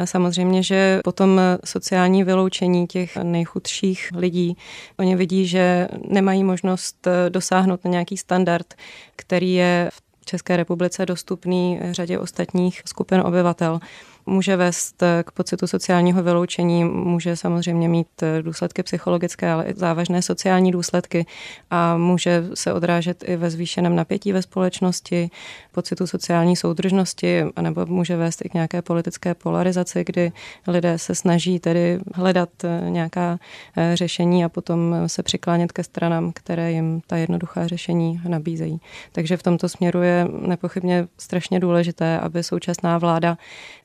Samozřejmě, 0.05 0.63
že 0.63 1.01
potom 1.05 1.41
sociální 1.65 2.25
vyloučení 2.25 2.87
těch 2.87 3.17
nejchudších 3.17 4.11
lidí, 4.17 4.57
oni 4.99 5.17
vidí, 5.17 5.47
že 5.47 5.89
nemají 6.09 6.45
možnost 6.45 7.09
dosáhnout 7.29 7.85
na 7.85 7.91
nějaký 7.91 8.17
standard, 8.17 8.75
který 9.17 9.55
je 9.55 9.91
v 9.93 10.04
České 10.25 10.57
republice 10.57 11.07
dostupný 11.07 11.81
řadě 11.91 12.19
ostatních 12.19 12.83
skupin 12.87 13.21
obyvatel 13.21 13.81
může 14.27 14.57
vést 14.57 15.03
k 15.23 15.31
pocitu 15.31 15.67
sociálního 15.67 16.23
vyloučení, 16.23 16.85
může 16.85 17.37
samozřejmě 17.37 17.89
mít 17.89 18.09
důsledky 18.43 18.83
psychologické, 18.83 19.51
ale 19.51 19.65
i 19.65 19.75
závažné 19.75 20.23
sociální 20.23 20.73
důsledky 20.73 21.27
a 21.71 21.97
může 21.97 22.45
se 22.55 22.73
odrážet 22.73 23.25
i 23.27 23.37
ve 23.37 23.51
zvýšeném 23.51 23.97
napětí 23.97 24.33
ve 24.33 24.43
společnosti, 24.43 25.31
pocitu 25.73 26.07
sociální 26.07 26.57
soudržnosti, 26.57 27.45
anebo 27.57 27.87
může 27.87 28.17
vést 28.17 28.45
i 28.45 28.49
k 28.49 28.55
nějaké 28.55 28.83
politické 28.83 29.35
polarizaci, 29.35 30.05
kdy 30.07 30.33
lidé 30.67 30.99
se 30.99 31.15
snaží 31.15 31.59
tedy 31.59 31.99
hledat 32.15 32.49
nějaká 32.89 33.39
eh, 33.77 33.97
řešení 33.97 34.45
a 34.45 34.49
potom 34.49 34.95
se 35.07 35.23
přiklánět 35.23 35.73
ke 35.73 35.85
stranám, 35.85 36.33
které 36.33 36.73
jim 36.73 37.01
ta 37.07 37.17
jednoduchá 37.17 37.67
řešení 37.67 38.21
nabízejí. 38.29 38.81
Takže 39.13 39.37
v 39.37 39.43
tomto 39.43 39.69
směru 39.69 40.03
je 40.03 40.29
nepochybně 40.41 41.07
strašně 41.19 41.61
důležité, 41.61 42.19
aby 42.21 42.43
současná 42.43 42.99
vláda 42.99 43.39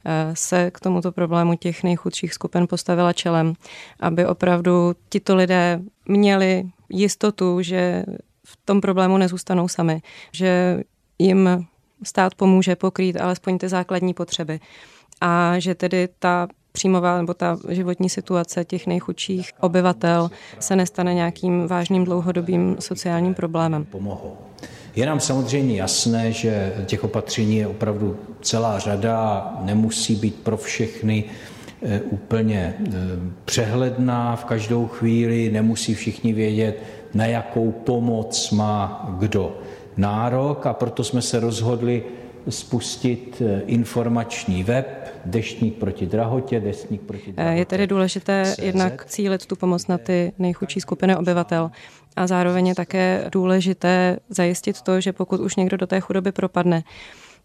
eh, 0.06 0.29
se 0.34 0.72
k 0.72 0.80
tomuto 0.80 1.12
problému 1.12 1.56
těch 1.56 1.84
nejchudších 1.84 2.34
skupin 2.34 2.68
postavila 2.68 3.14
čelem, 3.14 3.54
aby 4.00 4.26
opravdu 4.26 4.96
tito 5.10 5.36
lidé 5.36 5.82
měli 6.08 6.64
jistotu, 6.90 7.62
že 7.62 8.06
v 8.46 8.58
tom 8.66 8.82
problému 8.82 9.18
nezůstanou 9.18 9.68
sami, 9.68 10.02
že 10.32 10.84
jim 11.20 11.68
stát 12.04 12.36
pomůže 12.36 12.76
pokrýt 12.76 13.22
alespoň 13.22 13.58
ty 13.58 13.70
základní 13.70 14.14
potřeby 14.14 14.60
a 15.22 15.60
že 15.60 15.76
tedy 15.76 16.10
ta 16.20 16.48
příjmová 16.72 17.18
nebo 17.18 17.34
ta 17.34 17.58
životní 17.70 18.10
situace 18.10 18.66
těch 18.66 18.88
nejchudších 18.88 19.52
obyvatel 19.60 20.30
se 20.60 20.76
nestane 20.76 21.14
nějakým 21.14 21.68
vážným 21.68 22.06
dlouhodobým 22.06 22.76
sociálním 22.80 23.34
problémem. 23.34 23.86
Pomohou. 23.86 24.49
Je 24.96 25.06
nám 25.06 25.20
samozřejmě 25.20 25.78
jasné, 25.78 26.32
že 26.32 26.74
těch 26.86 27.04
opatření 27.04 27.58
je 27.58 27.68
opravdu 27.68 28.18
celá 28.42 28.80
řada, 28.80 29.54
nemusí 29.62 30.16
být 30.16 30.36
pro 30.36 30.58
všechny 30.58 31.24
eh, 31.82 32.02
úplně 32.02 32.76
eh, 32.80 32.92
přehledná 33.46 34.36
v 34.36 34.46
každou 34.46 34.88
chvíli, 34.88 35.50
nemusí 35.52 35.94
všichni 35.96 36.34
vědět, 36.34 36.84
na 37.14 37.26
jakou 37.26 37.72
pomoc 37.72 38.52
má 38.52 39.10
kdo 39.20 39.58
nárok. 39.98 40.66
A 40.66 40.74
proto 40.74 41.04
jsme 41.04 41.22
se 41.22 41.40
rozhodli 41.40 42.04
spustit 42.50 43.42
eh, 43.46 43.62
informační 43.66 44.64
web 44.64 45.10
Deštník 45.26 45.76
proti 45.76 46.06
drahotě, 46.06 46.60
Deštník 46.60 47.02
proti 47.02 47.32
drahotě. 47.32 47.60
Je 47.60 47.66
tedy 47.66 47.88
důležité 47.88 48.56
jednak 48.62 49.06
cílit 49.06 49.46
tu 49.46 49.56
pomoc 49.56 49.88
na 49.88 49.98
ty 49.98 50.32
nejchudší 50.40 50.82
skupiny 50.82 51.16
obyvatel 51.16 51.72
a 52.20 52.28
zároveň 52.28 52.68
je 52.68 52.76
také 52.76 53.26
důležité 53.32 54.18
zajistit 54.30 54.82
to, 54.82 55.02
že 55.02 55.14
pokud 55.14 55.40
už 55.42 55.56
někdo 55.56 55.78
do 55.78 55.88
té 55.88 56.00
chudoby 56.00 56.32
propadne, 56.32 56.84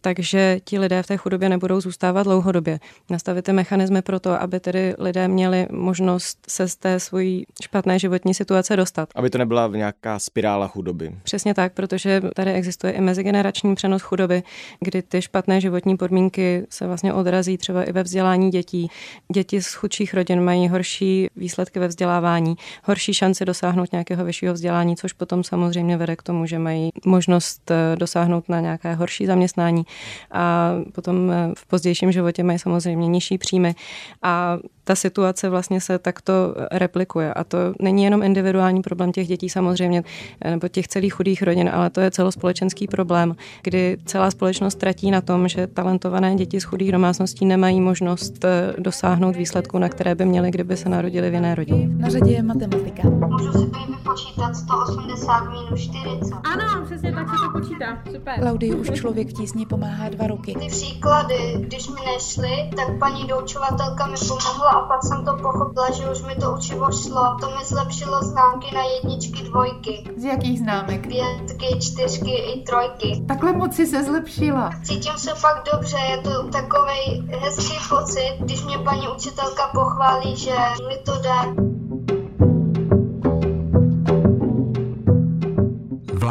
takže 0.04 0.60
ti 0.64 0.78
lidé 0.78 1.02
v 1.02 1.06
té 1.06 1.16
chudobě 1.16 1.48
nebudou 1.48 1.80
zůstávat 1.80 2.26
dlouhodobě. 2.26 2.80
Nastavit 3.10 3.44
ty 3.44 3.52
mechanismy 3.52 4.02
pro 4.02 4.20
to, 4.20 4.42
aby 4.42 4.60
tedy 4.60 4.94
lidé 4.98 5.28
měli 5.28 5.66
možnost 5.70 6.38
se 6.48 6.68
z 6.68 6.76
té 6.76 7.00
svojí 7.00 7.44
špatné 7.62 7.98
životní 7.98 8.34
situace 8.34 8.76
dostat. 8.76 9.08
Aby 9.14 9.30
to 9.30 9.38
nebyla 9.38 9.70
nějaká 9.74 10.18
spirála 10.18 10.68
chudoby. 10.68 11.12
Přesně 11.22 11.54
tak, 11.54 11.72
protože 11.72 12.22
tady 12.34 12.52
existuje 12.52 12.92
i 12.92 13.00
mezigenerační 13.00 13.74
přenos 13.74 14.02
chudoby, 14.02 14.42
kdy 14.80 15.02
ty 15.02 15.22
špatné 15.22 15.60
životní 15.60 15.96
podmínky 15.96 16.66
se 16.70 16.86
vlastně 16.86 17.12
odrazí 17.12 17.58
třeba 17.58 17.84
i 17.84 17.92
ve 17.92 18.02
vzdělání 18.02 18.50
dětí. 18.50 18.90
Děti 19.32 19.62
z 19.62 19.74
chudších 19.74 20.14
rodin 20.14 20.40
mají 20.40 20.68
horší 20.68 21.28
výsledky 21.36 21.78
ve 21.78 21.88
vzdělávání, 21.88 22.54
horší 22.84 23.14
šanci 23.14 23.44
dosáhnout 23.44 23.92
nějakého 23.92 24.24
vyššího 24.24 24.54
vzdělání, 24.54 24.96
což 24.96 25.12
potom 25.12 25.44
samozřejmě 25.44 25.96
vede 25.96 26.16
k 26.16 26.22
tomu, 26.22 26.46
že 26.46 26.58
mají 26.58 26.90
možnost 27.06 27.70
eh, 27.70 27.96
dosáhnout 27.96 28.48
na 28.48 28.60
nějaké 28.60 28.94
horší 28.94 29.26
zaměstnání 29.26 29.84
a 30.32 30.72
potom 30.92 31.30
eh, 31.30 31.52
v 31.56 31.66
pozdějším 31.66 32.12
životě 32.12 32.42
mají 32.42 32.58
samozřejmě 32.58 33.08
nižší 33.08 33.38
příjmy. 33.38 33.74
A 34.22 34.58
ta 34.84 34.94
situace 34.94 35.48
vlastně 35.48 35.80
se 35.80 35.98
takto 35.98 36.32
replikuje. 36.72 37.34
A 37.34 37.44
to 37.44 37.58
není 37.80 38.04
jenom 38.04 38.22
individuální 38.22 38.82
problém 38.82 39.12
těch 39.12 39.28
dětí 39.28 39.48
samozřejmě, 39.48 40.04
nebo 40.50 40.68
těch 40.68 40.88
celých 40.88 41.14
chudých 41.14 41.42
rodin, 41.42 41.70
ale 41.74 41.90
to 41.90 42.00
je 42.00 42.10
celospolečenský 42.10 42.86
problém, 42.86 43.36
kdy 43.62 43.96
celá 44.04 44.30
společnost 44.30 44.74
tratí 44.74 45.10
na 45.10 45.20
tom, 45.20 45.48
že 45.48 45.66
talentované 45.66 46.34
děti 46.34 46.60
z 46.60 46.64
chudých 46.64 46.92
domácností 46.92 47.46
nemají 47.46 47.80
možnost 47.80 48.44
eh, 48.44 48.74
dosáhnout 48.78 49.36
výsledku, 49.36 49.78
na 49.78 49.88
které 49.88 50.14
by 50.14 50.24
měly, 50.24 50.50
kdyby 50.50 50.76
se 50.76 50.88
narodili 50.88 51.30
v 51.30 51.34
jiné 51.34 51.54
rodině. 51.54 51.88
Na 51.88 52.08
řadě 52.08 52.32
je 52.32 52.42
matematika. 52.42 53.02
Můžu 53.08 53.52
si 53.52 53.66
vypočítat 53.88 54.56
180 54.56 55.40
minus 55.40 55.80
40. 55.80 56.34
Ano, 56.34 56.84
přesně 56.86 57.12
tak 57.12 57.28
se 57.28 57.34
to 57.46 57.58
počítá. 57.58 58.02
Super. 58.12 58.40
Klaudii 58.40 58.74
už 58.74 58.90
člověk 58.90 59.28
v 59.28 59.32
tísni 59.32 59.66
pomáhá 59.66 60.08
dva 60.08 60.26
roky. 60.26 60.54
Ty 60.60 60.66
příklady, 60.68 61.54
když 61.58 61.88
mi 61.88 62.00
nešly, 62.12 62.70
tak 62.76 62.98
paní 62.98 63.26
doučovatelka 63.26 64.06
mi 64.06 64.16
pomohla 64.28 64.73
a 64.74 64.86
pak 64.86 65.04
jsem 65.04 65.24
to 65.24 65.36
pochopila, 65.36 65.90
že 65.90 66.10
už 66.10 66.22
mi 66.22 66.34
to 66.34 66.52
učivo 66.52 66.92
šlo. 66.92 67.36
To 67.40 67.46
mi 67.50 67.64
zlepšilo 67.64 68.22
známky 68.22 68.74
na 68.74 68.82
jedničky, 68.82 69.42
dvojky. 69.42 70.04
Z 70.16 70.24
jakých 70.24 70.58
známek? 70.58 71.06
Pětky, 71.06 71.78
čtyřky 71.80 72.34
i 72.36 72.62
trojky. 72.62 73.24
Takhle 73.28 73.52
moc 73.52 73.74
si 73.74 73.86
se 73.86 74.04
zlepšila. 74.04 74.70
Cítím 74.82 75.16
se 75.16 75.34
fakt 75.34 75.68
dobře, 75.72 75.96
je 76.10 76.18
to 76.18 76.48
takový 76.48 77.28
hezký 77.40 77.74
pocit, 77.88 78.36
když 78.40 78.64
mě 78.64 78.78
paní 78.78 79.08
učitelka 79.08 79.70
pochválí, 79.74 80.36
že 80.36 80.54
mi 80.88 80.96
to 81.04 81.12
jde. 81.18 81.64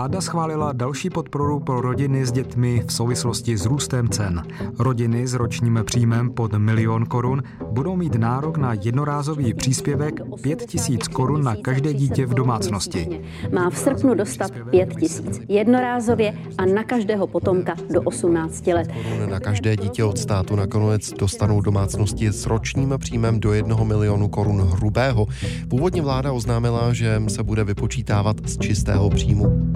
Vláda 0.04 0.22
schválila 0.22 0.74
další 0.74 1.10
podporu 1.10 1.60
pro 1.60 1.82
rodiny 1.82 2.26
s 2.26 2.32
dětmi 2.32 2.84
v 2.88 2.94
souvislosti 2.94 3.58
s 3.58 3.66
růstem 3.66 4.10
cen. 4.10 4.44
Rodiny 4.80 5.28
s 5.28 5.34
ročním 5.34 5.80
příjmem 5.86 6.30
pod 6.30 6.54
milion 6.54 7.06
korun 7.06 7.44
budou 7.74 7.96
mít 7.96 8.16
nárok 8.16 8.58
na 8.58 8.74
jednorázový 8.74 9.54
příspěvek 9.54 10.22
5 10.42 10.66
tisíc 10.66 11.08
korun 11.08 11.44
na 11.44 11.56
každé 11.56 11.94
dítě 11.94 12.26
v 12.26 12.34
domácnosti. 12.34 13.22
Má 13.54 13.70
v 13.70 13.78
srpnu 13.78 14.14
dostat 14.14 14.52
5 14.70 14.96
tisíc 15.00 15.42
jednorázově 15.48 16.34
a 16.58 16.66
na 16.66 16.84
každého 16.84 17.28
potomka 17.28 17.76
do 17.94 18.02
18 18.02 18.68
let. 18.68 18.88
Na 19.30 19.40
každé 19.40 19.78
dítě 19.78 20.04
od 20.04 20.18
státu 20.18 20.56
nakonec 20.56 21.14
dostanou 21.14 21.62
domácnosti 21.62 22.28
s 22.28 22.46
ročním 22.46 22.94
příjmem 22.98 23.40
do 23.40 23.54
1 23.54 23.84
milionu 23.84 24.28
korun 24.28 24.62
hrubého. 24.62 25.26
Původně 25.70 26.02
vláda 26.02 26.32
oznámila, 26.32 26.94
že 26.94 27.22
se 27.28 27.44
bude 27.44 27.64
vypočítávat 27.64 28.38
z 28.46 28.58
čistého 28.58 29.10
příjmu. 29.10 29.74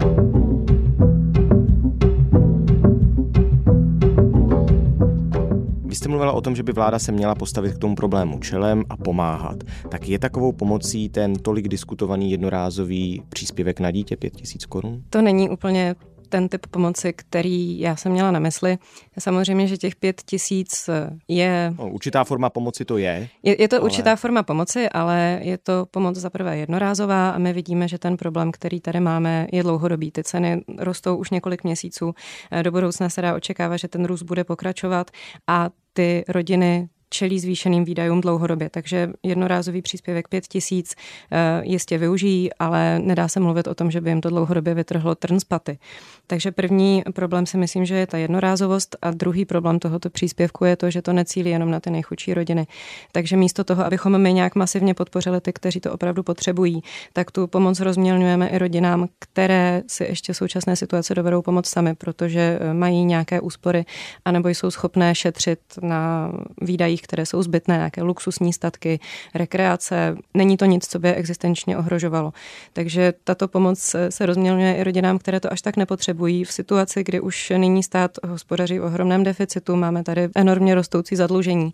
Mluvila 6.18 6.34
o 6.34 6.42
tom, 6.42 6.56
že 6.56 6.64
by 6.64 6.72
vláda 6.72 7.00
se 7.00 7.12
měla 7.12 7.36
postavit 7.36 7.76
k 7.76 7.78
tomu 7.78 7.96
problému 7.96 8.40
čelem 8.40 8.84
a 8.90 8.98
pomáhat. 8.98 9.58
Tak 9.90 10.08
je 10.08 10.20
takovou 10.20 10.52
pomocí 10.52 11.10
ten 11.10 11.36
tolik 11.36 11.68
diskutovaný 11.68 12.32
jednorázový 12.32 13.24
příspěvek 13.30 13.80
na 13.80 13.92
dítě 13.92 14.18
5000 14.18 14.66
korun? 14.66 15.04
To 15.10 15.22
není 15.22 15.50
úplně 15.50 15.96
ten 16.30 16.50
typ 16.50 16.68
pomoci, 16.68 17.14
který 17.14 17.80
já 17.80 17.96
jsem 17.96 18.12
měla 18.12 18.32
na 18.32 18.40
mysli. 18.40 18.78
Samozřejmě, 19.20 19.68
že 19.68 19.78
těch 19.78 19.96
pět 19.96 20.22
tisíc 20.26 20.90
je... 21.28 21.74
No, 21.80 21.90
určitá 21.90 22.24
forma 22.24 22.50
pomoci 22.50 22.86
to 22.86 22.98
je. 22.98 23.28
Je, 23.44 23.62
je 23.62 23.68
to 23.68 23.76
ale... 23.76 23.86
určitá 23.86 24.16
forma 24.16 24.44
pomoci, 24.44 24.90
ale 24.90 25.40
je 25.44 25.58
to 25.58 25.86
pomoc 25.92 26.16
za 26.16 26.30
prvé 26.30 26.58
jednorázová 26.58 27.30
a 27.30 27.38
my 27.38 27.54
vidíme, 27.54 27.88
že 27.88 27.98
ten 27.98 28.18
problém, 28.18 28.52
který 28.52 28.82
tady 28.82 29.00
máme, 29.00 29.48
je 29.52 29.64
dlouhodobý. 29.64 30.12
Ty 30.12 30.24
ceny 30.24 30.62
rostou 30.78 31.16
už 31.16 31.30
několik 31.30 31.64
měsíců. 31.64 32.14
Do 32.62 32.72
budoucna 32.72 33.10
se 33.10 33.22
dá 33.22 33.36
očekávat, 33.36 33.78
že 33.78 33.88
ten 33.88 34.06
růst 34.06 34.24
bude 34.24 34.44
pokračovat 34.44 35.12
a 35.48 35.70
ty 35.98 36.24
rodiny 36.28 36.90
čelí 37.10 37.40
zvýšeným 37.40 37.86
výdajům 37.86 38.22
dlouhodobě. 38.22 38.70
Takže 38.70 39.10
jednorázový 39.24 39.82
příspěvek 39.82 40.28
5 40.28 40.48
tisíc 40.48 40.96
eh, 41.32 41.62
jistě 41.64 41.98
využijí, 41.98 42.54
ale 42.60 43.00
nedá 43.00 43.28
se 43.28 43.40
mluvit 43.40 43.68
o 43.68 43.76
tom, 43.76 43.92
že 43.92 44.02
by 44.02 44.10
jim 44.10 44.22
to 44.22 44.30
dlouhodobě 44.30 44.74
vytrhlo 44.74 45.16
trn 45.16 45.40
z 45.40 45.44
paty. 45.44 45.80
Takže 46.28 46.52
první 46.52 47.04
problém 47.14 47.46
si 47.46 47.58
myslím, 47.58 47.86
že 47.86 47.96
je 47.96 48.08
ta 48.08 48.18
jednorázovost 48.18 48.96
a 49.02 49.12
druhý 49.12 49.46
problém 49.46 49.80
tohoto 49.80 50.10
příspěvku 50.10 50.66
je 50.66 50.76
to, 50.76 50.90
že 50.90 51.02
to 51.02 51.14
necílí 51.14 51.50
jenom 51.50 51.72
na 51.72 51.80
ty 51.80 51.90
nejchudší 51.90 52.34
rodiny. 52.34 52.68
Takže 53.12 53.38
místo 53.38 53.64
toho, 53.64 53.86
abychom 53.86 54.18
my 54.18 54.34
nějak 54.34 54.56
masivně 54.56 54.94
podpořili 54.94 55.42
ty, 55.42 55.54
kteří 55.54 55.80
to 55.80 55.94
opravdu 55.94 56.24
potřebují, 56.24 56.82
tak 57.14 57.32
tu 57.32 57.48
pomoc 57.48 57.80
rozmělňujeme 57.80 58.48
i 58.48 58.58
rodinám, 58.58 59.08
které 59.20 59.84
si 59.88 60.04
ještě 60.04 60.34
současné 60.34 60.76
situace 60.76 61.16
dovedou 61.16 61.42
pomoct 61.42 61.70
sami, 61.70 61.96
protože 61.96 62.60
eh, 62.62 62.74
mají 62.74 63.06
nějaké 63.06 63.42
úspory 63.42 63.86
anebo 64.26 64.50
jsou 64.50 64.72
schopné 64.72 65.16
šetřit 65.16 65.60
na 65.82 66.32
výdajích 66.62 66.97
kategoriích, 66.98 67.02
které 67.02 67.26
jsou 67.26 67.44
zbytné, 67.44 67.76
nějaké 67.76 68.04
luxusní 68.04 68.54
statky, 68.54 69.00
rekreace. 69.36 70.16
Není 70.34 70.58
to 70.58 70.66
nic, 70.66 70.88
co 70.88 71.00
by 71.00 71.14
existenčně 71.14 71.78
ohrožovalo. 71.78 72.34
Takže 72.74 73.14
tato 73.24 73.48
pomoc 73.48 73.96
se 74.10 74.26
rozmělňuje 74.26 74.76
i 74.76 74.84
rodinám, 74.84 75.20
které 75.20 75.40
to 75.40 75.52
až 75.52 75.62
tak 75.62 75.78
nepotřebují 75.78 76.44
v 76.44 76.52
situaci, 76.52 77.04
kdy 77.04 77.20
už 77.20 77.54
nyní 77.58 77.84
stát 77.84 78.18
hospodaří 78.28 78.80
v 78.80 78.84
ohromném 78.84 79.24
deficitu, 79.24 79.76
máme 79.76 80.04
tady 80.04 80.30
enormně 80.36 80.76
rostoucí 80.76 81.16
zadlužení. 81.16 81.74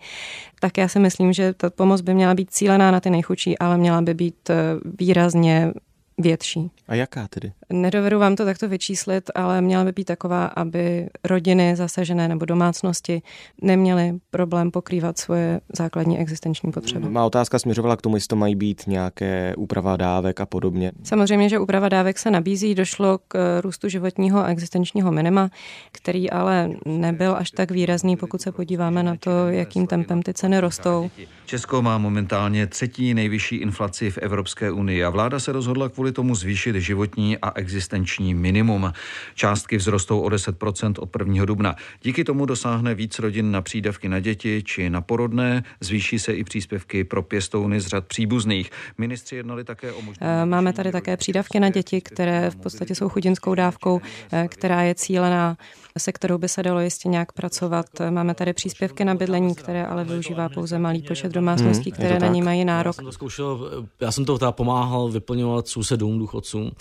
Tak 0.60 0.78
já 0.78 0.88
si 0.88 1.00
myslím, 1.00 1.34
že 1.34 1.54
ta 1.54 1.70
pomoc 1.70 2.02
by 2.02 2.14
měla 2.14 2.34
být 2.34 2.52
cílená 2.52 2.92
na 2.92 3.00
ty 3.00 3.10
nejchudší, 3.10 3.58
ale 3.60 3.78
měla 3.78 4.02
by 4.02 4.14
být 4.14 4.50
eh, 4.50 4.56
výrazně 5.00 5.74
větší. 6.18 6.72
A 6.88 6.96
jaká 6.96 7.28
tedy? 7.28 7.52
Nedovedu 7.70 8.20
vám 8.20 8.36
to 8.36 8.46
takto 8.46 8.70
vyčíslit, 8.70 9.32
ale 9.36 9.62
měla 9.62 9.84
by 9.84 9.92
být 9.92 10.04
taková, 10.04 10.46
aby 10.46 11.10
rodiny 11.24 11.76
zasažené 11.76 12.28
nebo 12.28 12.46
domácnosti 12.46 13.22
neměly 13.62 14.14
problém 14.32 14.72
pokrývat 14.72 15.18
svoje 15.18 15.62
základní 15.76 16.20
existenční 16.20 16.72
potřeby. 16.72 17.10
Má 17.10 17.26
otázka 17.26 17.60
směřovala 17.60 17.96
k 17.96 18.02
tomu, 18.02 18.16
jestli 18.16 18.28
to 18.28 18.36
mají 18.36 18.56
být 18.56 18.84
nějaké 18.88 19.54
úprava 19.58 19.98
dávek 19.98 20.40
a 20.40 20.46
podobně. 20.46 20.92
Samozřejmě, 21.04 21.50
že 21.50 21.60
úprava 21.60 21.90
dávek 21.90 22.20
se 22.20 22.32
nabízí, 22.32 22.76
došlo 22.76 23.20
k 23.28 23.62
růstu 23.62 23.90
životního 23.90 24.40
a 24.40 24.48
existenčního 24.48 25.12
minima, 25.12 25.50
který 25.92 26.30
ale 26.30 26.70
nebyl 26.86 27.36
až 27.36 27.52
tak 27.52 27.72
výrazný, 27.72 28.18
pokud 28.18 28.42
se 28.42 28.52
podíváme 28.52 29.04
na 29.04 29.16
to, 29.20 29.48
jakým 29.50 29.88
tempem 29.88 30.22
ty 30.22 30.34
ceny 30.34 30.60
rostou. 30.60 31.10
Česko 31.46 31.82
má 31.82 31.98
momentálně 31.98 32.68
třetí 32.68 33.14
nejvyšší 33.14 33.56
inflaci 33.56 34.12
v 34.12 34.18
Evropské 34.18 34.72
unii 34.72 35.04
a 35.04 35.10
vláda 35.10 35.40
se 35.40 35.52
rozhodla 35.52 35.90
kvůli 35.90 36.03
tomu 36.12 36.36
zvýšit 36.36 36.76
životní 36.76 37.38
a 37.38 37.52
existenční 37.56 38.34
minimum. 38.34 38.94
Částky 39.36 39.78
vzrostou 39.78 40.20
o 40.20 40.28
10% 40.30 40.94
od 41.00 41.10
1. 41.20 41.46
dubna. 41.46 41.76
Díky 42.02 42.24
tomu 42.24 42.46
dosáhne 42.46 42.96
víc 42.96 43.20
rodin 43.20 43.52
na 43.52 43.62
přídavky 43.62 44.10
na 44.10 44.20
děti 44.20 44.64
či 44.66 44.90
na 44.90 45.02
porodné, 45.02 45.64
zvýší 45.80 46.20
se 46.20 46.34
i 46.34 46.44
příspěvky 46.44 47.04
pro 47.04 47.24
pěstouny 47.24 47.80
z 47.80 47.88
řad 47.88 48.06
příbuzných. 48.06 48.72
Ministři 48.98 49.36
jednali 49.36 49.64
také 49.64 49.92
o 49.92 50.02
možnosti. 50.02 50.26
Eh, 50.26 50.46
máme 50.46 50.74
tady 50.74 50.92
také 50.92 51.18
přídavky 51.18 51.60
na 51.60 51.70
děti, 51.70 52.02
které 52.02 52.50
v 52.50 52.56
podstatě 52.56 52.96
jsou 52.96 53.10
chudinskou 53.10 53.56
dávkou, 53.56 54.02
eh, 54.32 54.48
která 54.48 54.82
je 54.82 54.96
cílená 54.96 55.58
se 55.98 56.12
kterou 56.12 56.38
by 56.38 56.50
se 56.50 56.64
dalo 56.64 56.80
jistě 56.80 57.10
nějak 57.10 57.32
pracovat. 57.32 57.86
Máme 58.10 58.36
tady 58.36 58.54
příspěvky 58.54 59.06
na 59.06 59.16
bydlení, 59.16 59.56
které 59.56 59.86
ale 59.86 60.04
využívá 60.04 60.50
pouze 60.50 60.80
malý 60.80 61.02
počet 61.02 61.32
domácností, 61.32 61.92
hmm, 61.92 61.98
které 61.98 62.20
na 62.20 62.28
ní 62.28 62.42
mají 62.42 62.66
nárok. 62.66 62.90
Já 62.90 62.94
jsem 62.94 63.06
to 63.06 63.12
zkoušel, 63.12 63.72
já 64.02 64.12
jsem 64.12 64.26
to 64.26 64.52
pomáhal 64.52 65.10
vyplňovat 65.10 65.68
sousedům, 65.68 66.20
důchodcům. 66.20 66.72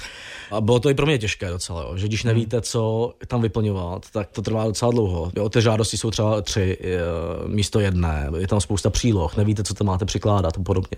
A 0.50 0.60
bylo 0.60 0.80
to 0.80 0.90
i 0.90 0.94
pro 0.94 1.06
mě 1.06 1.18
těžké 1.18 1.50
docela, 1.50 1.82
jo, 1.82 1.96
že 1.96 2.06
když 2.06 2.24
hmm. 2.24 2.34
nevíte, 2.34 2.60
co 2.60 3.14
tam 3.26 3.42
vyplňovat, 3.42 4.10
tak 4.10 4.30
to 4.30 4.42
trvá 4.42 4.64
docela 4.64 4.90
dlouho. 4.90 5.32
Jo, 5.36 5.48
ty 5.48 5.62
žádosti 5.62 5.96
jsou 5.96 6.10
třeba 6.10 6.40
tři 6.40 6.78
místo 7.46 7.80
jedné, 7.80 8.30
je 8.38 8.46
tam 8.46 8.60
spousta 8.60 8.90
příloh, 8.90 9.36
nevíte, 9.36 9.64
co 9.64 9.74
tam 9.74 9.86
máte 9.86 10.04
přikládat 10.04 10.58
a 10.58 10.62
podobně. 10.62 10.96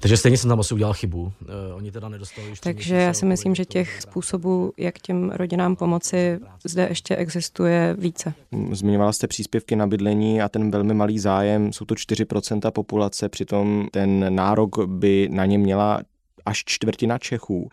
Takže 0.00 0.16
stejně 0.16 0.38
jsem 0.38 0.48
tam 0.48 0.60
asi 0.60 0.74
udělal 0.74 0.94
chybu. 0.94 1.32
Oni 1.74 1.92
teda 1.92 2.08
nedostali 2.08 2.50
už 2.50 2.60
Takže 2.60 2.96
já 2.96 3.12
si 3.12 3.26
myslím, 3.26 3.54
že 3.54 3.64
těch 3.64 4.02
způsobů, 4.02 4.72
jak 4.76 4.98
těm 4.98 5.30
rodinám 5.30 5.76
pomoci, 5.76 6.40
zde 6.64 6.86
ještě 6.88 7.16
existuje 7.16 7.41
existuje 7.42 7.96
více. 7.98 8.34
Zmiňovala 8.72 9.12
jste 9.12 9.26
příspěvky 9.26 9.76
na 9.76 9.86
bydlení 9.86 10.42
a 10.42 10.48
ten 10.48 10.70
velmi 10.70 10.94
malý 10.94 11.18
zájem, 11.18 11.72
jsou 11.72 11.84
to 11.84 11.94
4% 11.94 12.70
populace, 12.70 13.28
přitom 13.28 13.88
ten 13.90 14.34
nárok 14.34 14.84
by 14.86 15.28
na 15.32 15.46
ně 15.46 15.58
měla 15.58 16.00
až 16.46 16.62
čtvrtina 16.66 17.18
Čechů. 17.18 17.68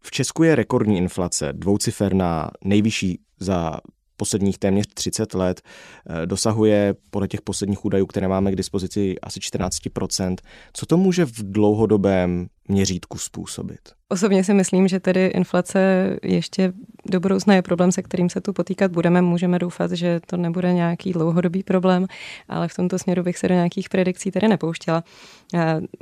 V 0.00 0.10
Česku 0.10 0.42
je 0.42 0.54
rekordní 0.54 0.98
inflace, 0.98 1.52
dvouciferná, 1.52 2.50
nejvyšší 2.64 3.20
za 3.40 3.76
posledních 4.16 4.58
téměř 4.58 4.86
30 4.94 5.34
let 5.34 5.60
eh, 5.62 6.26
dosahuje 6.26 6.94
podle 7.10 7.28
těch 7.28 7.42
posledních 7.42 7.84
údajů, 7.84 8.06
které 8.06 8.28
máme 8.28 8.52
k 8.52 8.56
dispozici, 8.56 9.14
asi 9.22 9.40
14%. 9.40 10.36
Co 10.72 10.86
to 10.86 10.96
může 10.96 11.24
v 11.24 11.52
dlouhodobém 11.52 12.46
měřítku 12.68 13.18
způsobit? 13.18 13.80
Osobně 14.08 14.44
si 14.44 14.54
myslím, 14.54 14.88
že 14.88 15.00
tedy 15.00 15.26
inflace 15.26 16.10
ještě 16.22 16.72
do 17.10 17.20
budoucna 17.20 17.54
je 17.54 17.62
problém, 17.62 17.92
se 17.92 18.02
kterým 18.02 18.30
se 18.30 18.40
tu 18.40 18.52
potýkat 18.52 18.90
budeme. 18.90 19.22
Můžeme 19.22 19.58
doufat, 19.58 19.90
že 19.90 20.20
to 20.26 20.36
nebude 20.36 20.72
nějaký 20.72 21.12
dlouhodobý 21.12 21.62
problém, 21.62 22.06
ale 22.48 22.68
v 22.68 22.74
tomto 22.74 22.98
směru 22.98 23.22
bych 23.22 23.38
se 23.38 23.48
do 23.48 23.54
nějakých 23.54 23.88
predikcí 23.88 24.30
tedy 24.30 24.48
nepouštěla. 24.48 25.04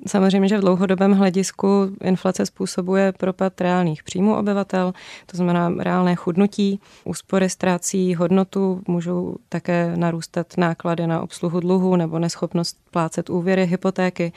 Samozřejmě, 0.07 0.49
že 0.49 0.59
v 0.59 0.61
dlouhodobém 0.61 1.13
hledisku 1.13 1.97
inflace 2.05 2.47
způsobuje 2.47 3.13
propad 3.13 3.61
reálných 3.61 4.03
příjmů 4.03 4.37
obyvatel, 4.37 4.93
to 5.27 5.37
znamená 5.37 5.73
reálné 5.79 6.15
chudnutí, 6.15 6.81
úspory 7.05 7.49
ztrácí 7.49 8.15
hodnotu, 8.15 8.83
můžou 8.89 9.37
také 9.49 9.97
narůstat 9.97 10.47
náklady 10.57 11.07
na 11.07 11.23
obsluhu 11.23 11.61
dluhu 11.61 11.97
nebo 11.97 12.19
neschopnost 12.19 12.77
plácet 12.91 13.31
úvěry, 13.31 13.67
hypotéky 13.67 14.33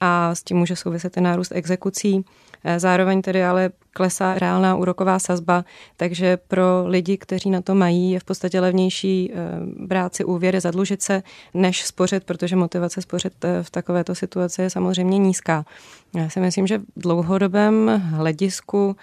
a 0.00 0.34
s 0.34 0.42
tím 0.42 0.56
může 0.56 0.76
souviset 0.76 1.16
i 1.16 1.20
nárůst 1.20 1.52
exekucí. 1.54 2.24
Eh, 2.64 2.80
zároveň 2.80 3.22
tedy 3.22 3.44
ale 3.44 3.70
klesá 3.92 4.38
reálná 4.38 4.76
úroková 4.76 5.18
sazba, 5.18 5.64
takže 5.96 6.36
pro 6.36 6.84
lidi, 6.86 7.16
kteří 7.16 7.50
na 7.50 7.60
to 7.60 7.74
mají, 7.74 8.10
je 8.10 8.20
v 8.20 8.24
podstatě 8.24 8.60
levnější 8.60 9.32
eh, 9.32 9.36
brát 9.86 10.14
si 10.14 10.24
úvěry, 10.24 10.60
zadlužit 10.60 11.02
se, 11.02 11.22
než 11.54 11.86
spořit, 11.86 12.24
protože 12.24 12.56
motivace 12.56 13.02
spořit 13.02 13.44
eh, 13.44 13.62
v 13.62 13.70
takovéto 13.70 14.14
situaci 14.14 14.62
je 14.62 14.70
samozřejmě 14.70 15.18
nízká. 15.18 15.64
Já 16.16 16.28
si 16.28 16.40
myslím, 16.40 16.66
že 16.66 16.78
v 16.78 16.84
dlouhodobém 16.96 18.02
hledisku 18.04 18.96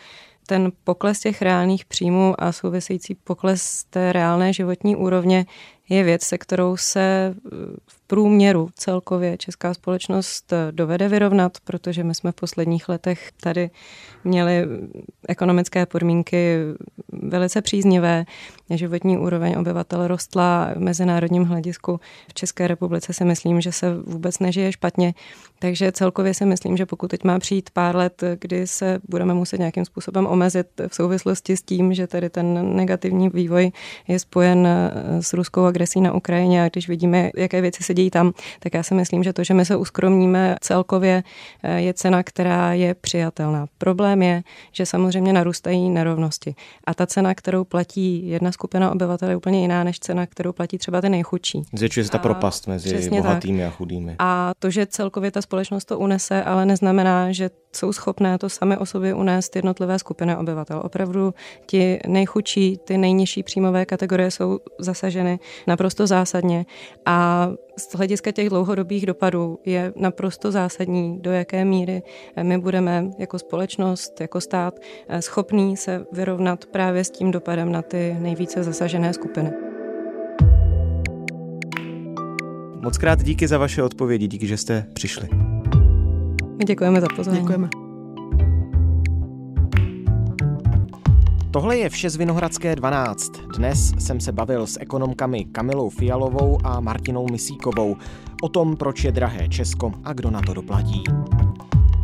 ten 0.48 0.72
pokles 0.84 1.20
těch 1.20 1.42
reálných 1.42 1.86
příjmů 1.86 2.36
a 2.38 2.52
související 2.52 3.16
pokles 3.16 3.84
té 3.84 4.14
reálné 4.14 4.54
životní 4.54 4.96
úrovně 4.96 5.46
je 5.89 6.04
věc, 6.04 6.23
se 6.23 6.38
kterou 6.38 6.78
se 6.78 7.36
v 7.88 8.08
průměru 8.08 8.69
celkově 8.76 9.38
česká 9.38 9.73
společnost 9.73 10.54
dovede 10.71 11.08
vyrovnat, 11.08 11.58
protože 11.63 12.04
my 12.04 12.15
jsme 12.15 12.32
v 12.32 12.36
posledních 12.36 12.89
letech 12.89 13.32
tady 13.41 13.69
měli 14.23 14.67
ekonomické 15.28 15.86
podmínky 15.86 16.58
velice 17.12 17.62
příznivé. 17.62 18.26
Životní 18.69 19.17
úroveň 19.17 19.56
obyvatel 19.60 20.08
rostla 20.08 20.71
v 20.76 20.80
mezinárodním 20.80 21.43
hledisku. 21.43 22.00
V 22.28 22.34
České 22.34 22.67
republice 22.67 23.13
si 23.13 23.26
myslím, 23.26 23.62
že 23.62 23.71
se 23.71 23.95
vůbec 24.06 24.39
nežije 24.39 24.71
špatně. 24.71 25.13
Takže 25.60 25.91
celkově 25.91 26.34
si 26.34 26.45
myslím, 26.45 26.78
že 26.78 26.86
pokud 26.86 27.08
teď 27.08 27.23
má 27.23 27.39
přijít 27.39 27.69
pár 27.69 27.95
let, 27.95 28.23
kdy 28.39 28.67
se 28.67 29.00
budeme 29.10 29.34
muset 29.34 29.58
nějakým 29.58 29.86
způsobem 29.86 30.28
omezit 30.28 30.67
v 30.88 30.95
souvislosti 30.95 31.58
s 31.58 31.62
tím, 31.62 31.93
že 31.93 32.08
tady 32.08 32.30
ten 32.30 32.76
negativní 32.76 33.30
vývoj 33.30 33.71
je 34.08 34.19
spojen 34.19 34.67
s 35.19 35.34
ruskou 35.34 35.65
agresí 35.78 36.02
na 36.02 36.13
Ukrajině 36.13 36.63
a 36.63 36.70
když 36.70 36.88
vidíme, 36.90 37.30
jaké 37.36 37.62
věci 37.62 37.84
se 37.84 37.94
dějí 37.94 38.10
tam, 38.10 38.34
tak 38.60 38.74
já 38.74 38.84
si 38.84 38.94
myslím, 38.94 39.24
že 39.24 39.34
to, 39.34 39.44
že 39.44 39.54
my 39.54 39.66
se 39.66 39.76
uskromníme 39.76 40.56
celkově, 40.62 41.24
je 41.76 41.94
cena, 41.94 42.24
která 42.24 42.74
je 42.74 42.94
přijatelná. 42.94 43.66
Problém 43.78 44.22
je, 44.22 44.44
že 44.72 44.86
samozřejmě 44.86 45.34
narůstají 45.34 45.90
nerovnosti. 45.90 46.56
A 46.88 46.94
ta 46.94 47.06
cena, 47.06 47.36
kterou 47.36 47.63
platí 47.63 48.30
jedna 48.30 48.52
skupina 48.52 48.92
obyvatel, 48.92 49.30
je 49.30 49.36
úplně 49.36 49.62
jiná 49.62 49.84
než 49.84 50.00
cena, 50.00 50.26
kterou 50.26 50.52
platí 50.52 50.78
třeba 50.78 51.02
ty 51.02 51.10
nejchudší. 51.10 51.62
Zvětšuje 51.74 52.04
se 52.04 52.12
ta 52.12 52.18
propast 52.18 52.68
mezi 52.68 53.10
bohatými 53.10 53.62
tak. 53.62 53.68
a 53.68 53.72
chudými. 53.72 54.16
A 54.20 54.52
to, 54.60 54.70
že 54.70 54.86
celkově 54.86 55.32
ta 55.32 55.42
společnost 55.42 55.86
to 55.86 56.00
unese, 56.00 56.44
ale 56.44 56.66
neznamená, 56.66 57.32
že 57.32 57.50
jsou 57.78 57.94
schopné 57.94 58.38
to 58.38 58.50
sami 58.50 58.78
o 58.78 58.86
sobě 58.86 59.13
unést 59.13 59.56
jednotlivé 59.56 60.00
skupiny 60.00 60.36
obyvatel. 60.36 60.82
Opravdu 60.86 61.34
ti 61.66 62.00
nejchudší, 62.08 62.78
ty 62.78 62.98
nejnižší 62.98 63.44
příjmové 63.44 63.86
kategorie 63.86 64.32
jsou 64.32 64.60
zasaženy 64.80 65.40
naprosto 65.68 66.08
zásadně 66.08 66.66
a 67.06 67.50
z 67.78 67.96
hlediska 67.96 68.32
těch 68.32 68.50
dlouhodobých 68.50 69.06
dopadů 69.06 69.60
je 69.66 69.94
naprosto 69.96 70.52
zásadní, 70.52 71.20
do 71.22 71.32
jaké 71.32 71.66
míry 71.66 72.04
my 72.44 72.58
budeme 72.58 73.10
jako 73.18 73.40
společnost, 73.40 74.22
jako 74.22 74.42
stát 74.42 74.80
schopní 75.20 75.78
se 75.78 76.06
vyrovnat 76.12 76.66
právě 76.66 77.04
s 77.04 77.10
tím 77.10 77.32
dopadem 77.32 77.72
na 77.72 77.82
ty 77.82 78.16
nejvíce 78.20 78.63
zasažené 78.63 79.13
skupiny. 79.13 79.52
Moc 82.82 82.98
krát 82.98 83.24
díky 83.24 83.48
za 83.48 83.58
vaše 83.58 83.84
odpovědi, 83.84 84.28
díky, 84.28 84.48
že 84.48 84.58
jste 84.58 84.86
přišli. 84.94 85.30
My 86.58 86.65
děkujeme 86.65 87.02
za 87.02 87.08
pozornost. 87.15 87.41
Děkujeme. 87.41 87.70
Tohle 91.52 91.78
je 91.78 91.89
vše 91.89 92.10
z 92.10 92.15
Vinohradské 92.15 92.76
12. 92.76 93.32
Dnes 93.58 93.93
jsem 94.00 94.20
se 94.20 94.32
bavil 94.32 94.67
s 94.67 94.80
ekonomkami 94.80 95.46
Kamilou 95.46 95.89
Fialovou 95.89 96.58
a 96.63 96.80
Martinou 96.80 97.28
Misíkovou 97.32 97.96
o 98.43 98.50
tom, 98.50 98.76
proč 98.76 99.04
je 99.04 99.12
drahé 99.12 99.48
Česko 99.50 99.91
a 100.04 100.13
kdo 100.13 100.32
na 100.32 100.41
to 100.41 100.54
doplatí. 100.54 101.04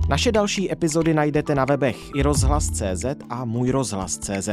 Naše 0.09 0.31
další 0.31 0.71
epizody 0.71 1.13
najdete 1.13 1.55
na 1.55 1.65
webech 1.65 2.15
i 2.15 2.21
rozhlas.cz 2.21 3.05
a 3.29 3.45
můj 3.45 3.71
rozhlas.cz. 3.71 4.49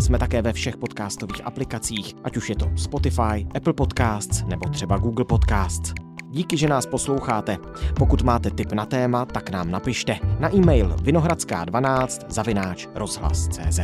Jsme 0.00 0.18
také 0.18 0.42
ve 0.42 0.52
všech 0.52 0.76
podcastových 0.76 1.46
aplikacích, 1.46 2.16
ať 2.24 2.36
už 2.36 2.48
je 2.48 2.56
to 2.56 2.70
Spotify, 2.76 3.46
Apple 3.54 3.72
Podcasts 3.72 4.44
nebo 4.46 4.68
třeba 4.68 4.98
Google 4.98 5.24
Podcasts. 5.24 6.07
Díky, 6.30 6.56
že 6.56 6.68
nás 6.68 6.86
posloucháte. 6.86 7.58
Pokud 7.98 8.22
máte 8.22 8.50
tip 8.50 8.72
na 8.72 8.86
téma, 8.86 9.24
tak 9.24 9.50
nám 9.50 9.70
napište 9.70 10.18
na 10.38 10.54
e-mail 10.54 10.96
vinohradská12 11.02 12.24
zavináč 12.28 12.86
rozhlas.cz. 12.94 13.80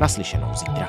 Naslyšenou 0.00 0.54
zítra. 0.54 0.88